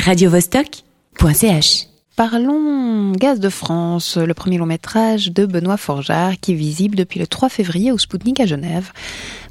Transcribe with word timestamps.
radiovostok.ch. 0.00 1.86
Parlons 2.16 3.12
Gaz 3.12 3.38
de 3.38 3.48
France, 3.48 4.16
le 4.16 4.34
premier 4.34 4.58
long 4.58 4.66
métrage 4.66 5.30
de 5.30 5.46
Benoît 5.46 5.76
Forgeard 5.76 6.34
qui 6.40 6.52
est 6.52 6.56
visible 6.56 6.96
depuis 6.96 7.20
le 7.20 7.26
3 7.26 7.48
février 7.48 7.92
au 7.92 7.98
Spoutnik 7.98 8.40
à 8.40 8.46
Genève. 8.46 8.92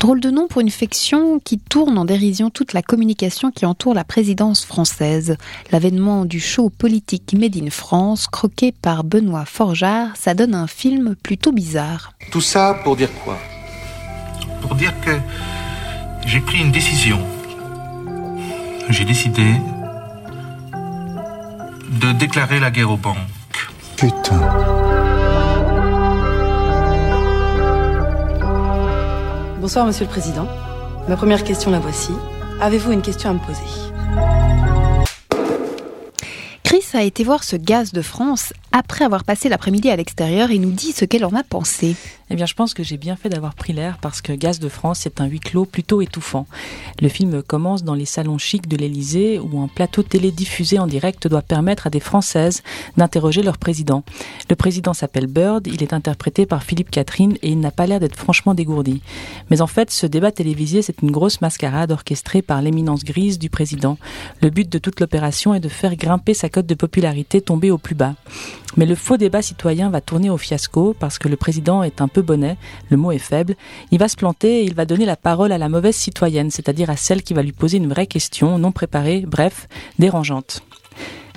Drôle 0.00 0.20
de 0.20 0.30
nom 0.30 0.46
pour 0.48 0.60
une 0.60 0.70
fiction 0.70 1.38
qui 1.38 1.58
tourne 1.58 1.98
en 1.98 2.04
dérision 2.04 2.50
toute 2.50 2.72
la 2.72 2.82
communication 2.82 3.50
qui 3.50 3.66
entoure 3.66 3.94
la 3.94 4.04
présidence 4.04 4.64
française. 4.64 5.36
L'avènement 5.70 6.24
du 6.24 6.40
show 6.40 6.70
politique 6.70 7.34
Made 7.38 7.56
in 7.56 7.70
France, 7.70 8.26
croqué 8.26 8.72
par 8.72 9.04
Benoît 9.04 9.44
Forgeard, 9.44 10.16
ça 10.16 10.34
donne 10.34 10.54
un 10.54 10.66
film 10.66 11.14
plutôt 11.22 11.52
bizarre. 11.52 12.12
Tout 12.32 12.40
ça 12.40 12.80
pour 12.84 12.96
dire 12.96 13.10
quoi? 13.24 13.38
Pour 14.60 14.74
dire 14.74 14.92
que 15.00 15.18
j'ai 16.26 16.40
pris 16.40 16.58
une 16.58 16.72
décision. 16.72 17.18
J'ai 18.90 19.04
décidé 19.04 19.44
de 22.06 22.12
déclarer 22.12 22.60
la 22.60 22.70
guerre 22.70 22.90
aux 22.92 22.96
banques. 22.96 23.16
Putain. 23.96 24.40
Bonsoir, 29.60 29.86
Monsieur 29.86 30.04
le 30.04 30.10
Président. 30.10 30.46
Ma 31.08 31.16
première 31.16 31.42
question 31.42 31.72
la 31.72 31.80
voici. 31.80 32.12
Avez-vous 32.60 32.92
une 32.92 33.02
question 33.02 33.30
à 33.30 33.32
me 33.32 33.40
poser? 33.40 33.60
Chris 36.62 36.84
a 36.94 37.02
été 37.02 37.24
voir 37.24 37.42
ce 37.42 37.56
gaz 37.56 37.92
de 37.92 38.02
France 38.02 38.52
après 38.76 39.06
avoir 39.06 39.24
passé 39.24 39.48
l'après-midi 39.48 39.88
à 39.88 39.96
l'extérieur 39.96 40.50
et 40.50 40.58
nous 40.58 40.70
dit 40.70 40.92
ce 40.92 41.06
qu'elle 41.06 41.24
en 41.24 41.34
a 41.34 41.42
pensé. 41.42 41.96
Eh 42.28 42.34
bien, 42.34 42.44
je 42.44 42.54
pense 42.54 42.74
que 42.74 42.82
j'ai 42.82 42.96
bien 42.96 43.16
fait 43.16 43.28
d'avoir 43.28 43.54
pris 43.54 43.72
l'air 43.72 43.98
parce 44.02 44.20
que 44.20 44.32
Gaz 44.32 44.58
de 44.58 44.68
France 44.68 45.06
est 45.06 45.20
un 45.20 45.26
huis 45.26 45.40
clos 45.40 45.64
plutôt 45.64 46.02
étouffant. 46.02 46.46
Le 47.00 47.08
film 47.08 47.42
commence 47.42 47.84
dans 47.84 47.94
les 47.94 48.04
salons 48.04 48.36
chics 48.36 48.68
de 48.68 48.76
l'Élysée 48.76 49.38
où 49.38 49.60
un 49.60 49.68
plateau 49.68 50.02
télé 50.02 50.30
diffusé 50.30 50.78
en 50.78 50.86
direct 50.86 51.28
doit 51.28 51.42
permettre 51.42 51.86
à 51.86 51.90
des 51.90 52.00
Françaises 52.00 52.62
d'interroger 52.96 53.42
leur 53.42 53.58
président. 53.58 54.02
Le 54.50 54.56
président 54.56 54.92
s'appelle 54.92 55.28
Bird, 55.28 55.66
il 55.68 55.82
est 55.82 55.92
interprété 55.92 56.44
par 56.44 56.62
Philippe 56.62 56.90
Catherine 56.90 57.38
et 57.42 57.50
il 57.50 57.60
n'a 57.60 57.70
pas 57.70 57.86
l'air 57.86 58.00
d'être 58.00 58.16
franchement 58.16 58.54
dégourdi. 58.54 59.02
Mais 59.50 59.62
en 59.62 59.68
fait, 59.68 59.90
ce 59.90 60.06
débat 60.06 60.32
télévisé, 60.32 60.82
c'est 60.82 61.00
une 61.00 61.12
grosse 61.12 61.40
mascarade 61.40 61.92
orchestrée 61.92 62.42
par 62.42 62.60
l'éminence 62.60 63.04
grise 63.04 63.38
du 63.38 63.48
président. 63.48 63.96
Le 64.42 64.50
but 64.50 64.68
de 64.68 64.78
toute 64.78 65.00
l'opération 65.00 65.54
est 65.54 65.60
de 65.60 65.68
faire 65.68 65.96
grimper 65.96 66.34
sa 66.34 66.48
cote 66.48 66.66
de 66.66 66.74
popularité 66.74 67.40
tombée 67.40 67.70
au 67.70 67.78
plus 67.78 67.94
bas. 67.94 68.16
Mais 68.76 68.86
le 68.86 68.94
faux 68.94 69.16
débat 69.16 69.42
citoyen 69.42 69.90
va 69.90 70.00
tourner 70.00 70.28
au 70.28 70.36
fiasco 70.36 70.94
parce 70.98 71.18
que 71.18 71.28
le 71.28 71.36
président 71.36 71.82
est 71.82 72.00
un 72.00 72.08
peu 72.08 72.22
bonnet, 72.22 72.56
le 72.90 72.96
mot 72.96 73.12
est 73.12 73.18
faible, 73.18 73.54
il 73.90 73.98
va 73.98 74.08
se 74.08 74.16
planter 74.16 74.60
et 74.60 74.64
il 74.64 74.74
va 74.74 74.84
donner 74.84 75.06
la 75.06 75.16
parole 75.16 75.52
à 75.52 75.58
la 75.58 75.68
mauvaise 75.68 75.96
citoyenne, 75.96 76.50
c'est-à-dire 76.50 76.90
à 76.90 76.96
celle 76.96 77.22
qui 77.22 77.34
va 77.34 77.42
lui 77.42 77.52
poser 77.52 77.78
une 77.78 77.88
vraie 77.88 78.06
question, 78.06 78.58
non 78.58 78.72
préparée, 78.72 79.24
bref, 79.26 79.68
dérangeante. 79.98 80.62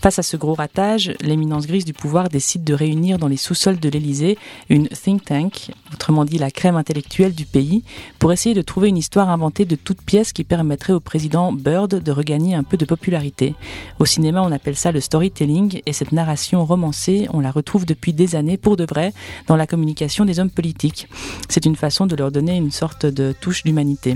Face 0.00 0.18
à 0.18 0.22
ce 0.22 0.36
gros 0.36 0.54
ratage, 0.54 1.14
l'éminence 1.20 1.66
grise 1.66 1.84
du 1.84 1.92
pouvoir 1.92 2.28
décide 2.28 2.64
de 2.64 2.74
réunir 2.74 3.18
dans 3.18 3.28
les 3.28 3.36
sous-sols 3.36 3.80
de 3.80 3.88
l'Élysée 3.88 4.38
une 4.68 4.88
think 4.88 5.24
tank, 5.24 5.70
autrement 5.92 6.24
dit 6.24 6.38
la 6.38 6.50
crème 6.50 6.76
intellectuelle 6.76 7.34
du 7.34 7.46
pays, 7.46 7.82
pour 8.18 8.32
essayer 8.32 8.54
de 8.54 8.62
trouver 8.62 8.88
une 8.88 8.98
histoire 8.98 9.30
inventée 9.30 9.64
de 9.64 9.74
toute 9.74 10.02
pièce 10.02 10.32
qui 10.32 10.44
permettrait 10.44 10.92
au 10.92 11.00
président 11.00 11.52
Bird 11.52 12.02
de 12.02 12.12
regagner 12.12 12.54
un 12.54 12.62
peu 12.62 12.76
de 12.76 12.84
popularité. 12.84 13.54
Au 13.98 14.04
cinéma, 14.04 14.42
on 14.42 14.52
appelle 14.52 14.76
ça 14.76 14.92
le 14.92 15.00
storytelling 15.00 15.80
et 15.86 15.92
cette 15.92 16.12
narration 16.12 16.64
romancée, 16.64 17.26
on 17.32 17.40
la 17.40 17.50
retrouve 17.50 17.86
depuis 17.86 18.12
des 18.12 18.36
années 18.36 18.58
pour 18.58 18.76
de 18.76 18.84
vrai 18.84 19.12
dans 19.46 19.56
la 19.56 19.66
communication 19.66 20.24
des 20.24 20.38
hommes 20.38 20.50
politiques. 20.50 21.08
C'est 21.48 21.66
une 21.66 21.76
façon 21.76 22.06
de 22.06 22.16
leur 22.16 22.30
donner 22.30 22.56
une 22.56 22.70
sorte 22.70 23.06
de 23.06 23.32
touche 23.32 23.64
d'humanité. 23.64 24.14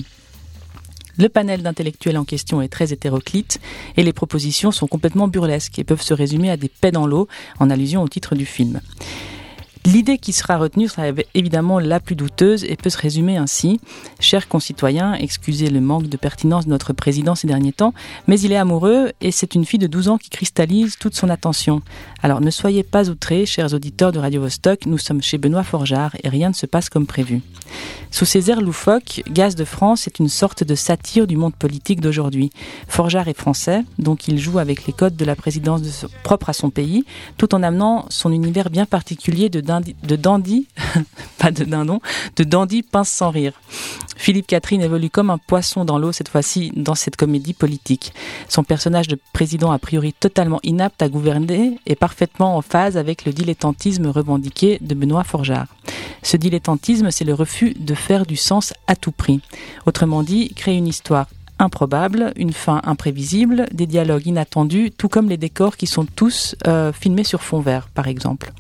Le 1.21 1.29
panel 1.29 1.63
d'intellectuels 1.63 2.17
en 2.17 2.25
question 2.25 2.63
est 2.63 2.69
très 2.69 2.95
hétéroclite 2.95 3.61
et 3.99 4.03
les 4.03 4.15
propositions 4.15 4.71
sont 4.71 4.87
complètement 4.87 5.29
burlesques 5.29 5.79
et 5.79 5.85
peuvent 5.85 6.01
se 6.01 6.15
résumer 6.15 6.51
à 6.51 6.57
des 6.57 6.71
paix 6.71 6.93
dans 6.93 7.07
l'eau 7.07 7.29
en 7.59 7.69
allusion 7.69 8.03
au 8.03 8.09
titre 8.09 8.35
du 8.35 8.47
film. 8.47 8.81
L'idée 9.87 10.19
qui 10.19 10.35
sera 10.35 10.59
retenue 10.59 10.89
sera 10.89 11.05
évidemment 11.35 11.79
la 11.79 12.01
plus 12.01 12.15
douteuse 12.15 12.65
et 12.65 12.77
peut 12.77 12.91
se 12.91 12.99
résumer 12.99 13.39
ainsi. 13.39 13.81
Chers 14.21 14.47
concitoyens, 14.47 15.15
excusez 15.15 15.71
le 15.71 15.81
manque 15.81 16.07
de 16.07 16.19
pertinence 16.19 16.67
de 16.67 16.71
notre 16.71 16.93
président 16.93 17.35
ces 17.35 17.47
derniers 17.47 17.73
temps, 17.73 17.95
mais 18.27 18.39
il 18.41 18.53
est 18.53 18.57
amoureux 18.57 19.13
et 19.23 19.31
c'est 19.31 19.55
une 19.55 19.65
fille 19.65 19.79
de 19.79 19.87
12 19.87 20.09
ans 20.09 20.19
qui 20.19 20.29
cristallise 20.29 20.99
toute 20.99 21.15
son 21.17 21.31
attention. 21.31 21.81
Alors 22.23 22.43
ne 22.43 22.51
soyez 22.51 22.83
pas 22.83 23.09
outrés, 23.09 23.47
chers 23.47 23.73
auditeurs 23.73 24.13
de 24.13 24.19
Radio 24.19 24.43
Vostok, 24.43 24.85
nous 24.85 24.99
sommes 24.99 25.23
chez 25.23 25.39
Benoît 25.39 25.65
Forgeard 25.65 26.15
et 26.23 26.29
rien 26.29 26.51
ne 26.51 26.55
se 26.55 26.67
passe 26.67 26.91
comme 26.91 27.07
prévu. 27.07 27.41
Sous 28.11 28.25
ces 28.25 28.51
airs 28.51 28.61
loufoques, 28.61 29.23
Gaz 29.31 29.55
de 29.55 29.65
France 29.65 30.09
est 30.09 30.19
une 30.19 30.29
sorte 30.29 30.65
de 30.65 30.75
satire 30.75 31.29
du 31.29 31.37
monde 31.37 31.55
politique 31.55 32.01
d'aujourd'hui. 32.01 32.51
Forgeard 32.89 33.29
est 33.29 33.39
français, 33.39 33.85
donc 33.99 34.27
il 34.27 34.39
joue 34.39 34.59
avec 34.59 34.87
les 34.87 34.93
codes 34.93 35.17
de 35.17 35.25
la 35.25 35.37
présidence 35.37 35.83
de 35.83 36.09
propre 36.25 36.51
à 36.51 36.53
son 36.53 36.71
pays, 36.71 37.05
tout 37.37 37.55
en 37.55 37.63
amenant 37.63 38.07
son 38.09 38.33
univers 38.33 38.69
bien 38.69 38.85
particulier 38.85 39.49
de 39.49 39.61
de 39.81 40.17
dandy, 40.17 40.67
pas 41.39 41.53
de 41.53 41.65
dindon, 41.65 42.01
de 42.37 42.45
dandy 42.45 42.83
pince 42.83 43.11
sans 43.11 43.31
rire. 43.31 43.53
Philippe 44.17 44.49
Catherine 44.49 44.83
évolue 44.83 45.09
comme 45.09 45.31
un 45.31 45.39
poisson 45.39 45.85
dans 45.85 45.99
l'eau 45.99 46.13
cette 46.13 46.29
fois-ci 46.29 46.73
dans 46.75 46.95
cette 46.95 47.17
comédie 47.17 47.55
politique. 47.55 48.13
Son 48.49 48.65
personnage 48.65 49.09
de 49.09 49.19
président 49.33 49.71
a 49.71 49.79
priori 49.79 50.13
totalement 50.13 50.61
inapte 50.63 51.01
à 51.01 51.09
gouverner 51.09 51.79
est 51.87 51.95
parfaitement 51.95 52.57
en 52.57 52.63
phase 52.63 52.97
avec 52.97 53.25
le 53.25 53.33
dilettantisme 53.33 54.09
revendiqué 54.09 54.79
de 54.81 54.95
Benoît 54.95 55.25
Forgeard. 55.25 55.69
Ce 56.23 56.37
dilettantisme, 56.37 57.11
c'est 57.11 57.25
le 57.25 57.33
refus 57.33 57.75
de 57.79 57.95
faire 57.95 58.27
du 58.27 58.37
sens 58.37 58.75
à 58.87 58.97
tout 58.97 59.13
prix. 59.13 59.41
Autrement 59.87 60.23
dit, 60.23 60.53
créer 60.55 60.77
une 60.77 60.89
histoire 60.89 61.27
improbable, 61.59 62.33
une 62.37 62.53
fin 62.53 62.81
imprévisible, 62.85 63.67
des 63.73 63.87
dialogues 63.87 64.27
inattendus, 64.27 64.91
tout 64.97 65.09
comme 65.09 65.29
les 65.29 65.37
décors 65.37 65.77
qui 65.77 65.87
sont 65.87 66.05
tous 66.05 66.57
euh, 66.67 66.93
filmés 66.93 67.25
sur 67.25 67.43
fond 67.43 67.61
vert, 67.61 67.89
par 67.95 68.09
exemple. 68.09 68.53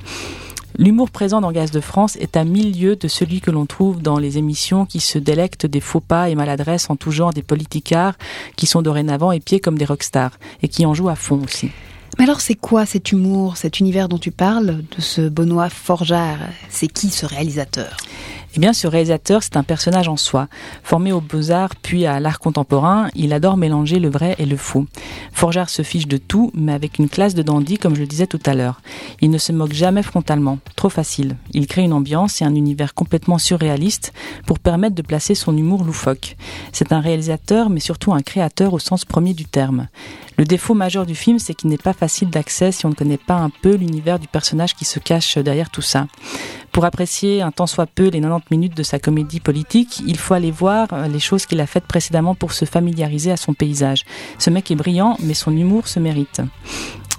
L'humour 0.79 1.11
présent 1.11 1.41
dans 1.41 1.53
Gaz 1.53 1.71
de 1.71 1.81
France 1.81 2.17
est 2.17 2.37
à 2.37 2.45
mille 2.45 2.79
lieues 2.79 2.97
de 2.97 3.09
celui 3.09 3.41
que 3.41 3.51
l'on 3.51 3.67
trouve 3.67 4.01
dans 4.01 4.19
les 4.19 4.39
émissions 4.39 4.87
qui 4.87 5.01
se 5.01 5.19
délectent 5.19 5.67
des 5.67 5.81
faux 5.81 6.01
pas 6.01 6.31
et 6.31 6.35
maladresses 6.35 6.89
en 6.91 6.97
tout 6.97 7.11
genre 7.11 7.33
des 7.33 7.43
politicards 7.43 8.17
qui 8.57 8.67
sont 8.67 8.81
dorénavant 8.81 9.33
épiés 9.33 9.61
comme 9.61 9.77
des 9.77 9.85
rockstars 9.85 10.39
et 10.63 10.69
qui 10.69 10.87
en 10.87 10.95
jouent 10.95 11.09
à 11.09 11.17
fond 11.17 11.43
aussi. 11.43 11.71
Mais 12.19 12.25
alors 12.25 12.41
c'est 12.41 12.55
quoi 12.55 12.87
cet 12.87 13.13
humour, 13.13 13.57
cet 13.57 13.81
univers 13.81 14.09
dont 14.09 14.19
tu 14.19 14.31
parles, 14.31 14.83
de 14.97 15.01
ce 15.01 15.29
Benoît 15.29 15.71
Forgeard? 15.71 16.39
C'est 16.69 16.89
qui 16.89 17.09
ce 17.09 17.27
réalisateur? 17.27 17.97
Eh 18.57 18.59
bien, 18.59 18.73
ce 18.73 18.89
réalisateur, 18.89 19.43
c'est 19.43 19.57
un 19.57 19.63
personnage 19.63 20.09
en 20.09 20.17
soi. 20.17 20.49
Formé 20.83 21.13
aux 21.13 21.21
beaux-arts 21.21 21.77
puis 21.77 22.05
à 22.07 22.19
l'art 22.19 22.41
contemporain, 22.41 23.09
il 23.15 23.33
adore 23.33 23.57
mélanger 23.57 24.01
le 24.01 24.09
vrai 24.09 24.35
et 24.39 24.47
le 24.47 24.57
faux. 24.57 24.87
Forgeard 25.33 25.69
se 25.69 25.83
fiche 25.83 26.09
de 26.09 26.17
tout, 26.17 26.51
mais 26.55 26.73
avec 26.73 26.99
une 26.99 27.09
classe 27.09 27.35
de 27.35 27.43
dandy, 27.43 27.79
comme 27.79 27.95
je 27.95 28.01
le 28.01 28.07
disais 28.07 28.27
tout 28.27 28.41
à 28.47 28.55
l'heure. 28.55 28.81
Il 29.21 29.31
ne 29.31 29.39
se 29.39 29.53
moque 29.53 29.73
jamais 29.73 30.03
frontalement, 30.03 30.59
trop 30.75 30.89
facile. 30.89 31.37
Il 31.53 31.69
crée 31.69 31.83
une 31.83 31.93
ambiance 31.93 32.43
et 32.43 32.45
un 32.45 32.55
univers 32.55 32.95
complètement 32.95 33.39
surréaliste 33.39 34.13
pour 34.47 34.59
permettre 34.59 34.97
de 34.97 35.03
placer 35.03 35.37
son 35.37 35.57
humour 35.57 35.85
loufoque. 35.85 36.37
C'est 36.73 36.93
un 36.93 37.01
réalisateur, 37.01 37.71
mais 37.71 37.81
surtout 37.81 38.13
un 38.13 38.23
créateur 38.23 38.73
au 38.73 38.79
sens 38.81 39.05
premier 39.05 39.33
du 39.33 39.45
terme. 39.45 39.87
Le 40.41 40.45
défaut 40.45 40.75
majeur 40.75 41.05
du 41.05 41.15
film, 41.15 41.39
c'est 41.39 41.55
qu'il 41.55 41.69
n'est 41.69 41.77
pas 41.77 41.93
facile 41.93 42.31
d'accès 42.31 42.73
si 42.73 42.87
on 42.87 42.89
ne 42.89 42.95
connaît 42.95 43.19
pas 43.19 43.35
un 43.35 43.51
peu 43.51 43.75
l'univers 43.75 44.19
du 44.19 44.27
personnage 44.27 44.75
qui 44.75 44.87
se 44.87 44.99
cache 44.99 45.37
derrière 45.37 45.69
tout 45.69 45.83
ça. 45.83 46.07
Pour 46.73 46.85
apprécier 46.85 47.43
un 47.43 47.51
tant 47.51 47.67
soit 47.67 47.87
peu 47.87 48.09
les 48.09 48.21
90 48.21 48.47
minutes 48.51 48.77
de 48.77 48.83
sa 48.83 48.99
comédie 48.99 49.41
politique, 49.41 50.03
il 50.07 50.17
faut 50.17 50.35
aller 50.35 50.51
voir 50.51 50.89
euh, 50.93 51.09
les 51.09 51.19
choses 51.19 51.47
qu'il 51.47 51.61
a 51.61 51.67
faites 51.67 51.85
précédemment 51.85 52.35
pour 52.35 52.53
se 52.53 52.65
familiariser 52.65 53.33
à 53.33 53.37
son 53.37 53.55
paysage. 53.55 54.05
Ce 54.39 54.51
mec 54.51 54.71
est 54.71 54.77
brillant, 54.77 55.17
mais 55.21 55.35
son 55.35 55.57
humour 55.57 55.89
se 55.89 55.99
mérite. 55.99 56.41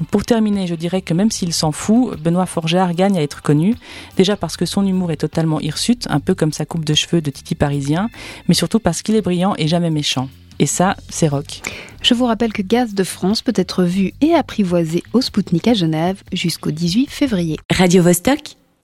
Pour 0.10 0.26
terminer, 0.26 0.68
je 0.68 0.76
dirais 0.76 1.02
que 1.02 1.14
même 1.14 1.30
s'il 1.30 1.54
s'en 1.54 1.72
fout, 1.72 2.20
Benoît 2.20 2.46
Forgeard 2.46 2.94
gagne 2.94 3.18
à 3.18 3.22
être 3.22 3.42
connu. 3.42 3.76
Déjà 4.18 4.36
parce 4.36 4.58
que 4.58 4.66
son 4.66 4.86
humour 4.88 5.12
est 5.12 5.18
totalement 5.18 5.60
hirsute, 5.60 6.08
un 6.10 6.20
peu 6.20 6.34
comme 6.34 6.54
sa 6.54 6.66
coupe 6.66 6.86
de 6.86 6.94
cheveux 6.94 7.22
de 7.22 7.30
Titi 7.30 7.54
parisien, 7.54 8.10
mais 8.48 8.54
surtout 8.54 8.80
parce 8.80 9.02
qu'il 9.02 9.16
est 9.16 9.22
brillant 9.22 9.54
et 9.58 9.68
jamais 9.68 9.92
méchant. 9.92 10.30
Et 10.60 10.66
ça, 10.66 10.96
c'est 11.10 11.28
rock. 11.28 11.62
Je 12.02 12.14
vous 12.14 12.26
rappelle 12.26 12.54
que 12.54 12.62
Gaz 12.62 12.94
de 12.94 13.04
France 13.04 13.42
peut 13.42 13.54
être 13.56 13.84
vu 13.84 14.14
et 14.22 14.34
apprivoisé 14.34 15.04
au 15.14 15.22
Spoutnik 15.22 15.68
à 15.68 15.74
Genève 15.74 16.22
jusqu'au 16.32 16.72
18 16.72 17.10
février. 17.10 17.58
Radio 17.72 18.04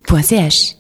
Vostok.ch 0.06 0.78